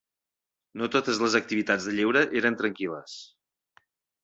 No 0.81 0.89
totes 0.95 1.19
les 1.25 1.35
activitats 1.41 1.87
de 1.91 1.95
lleure 1.99 2.25
eren 2.41 2.59
tranquil·les. 2.65 3.21